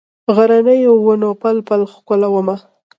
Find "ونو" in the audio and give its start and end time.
1.05-1.29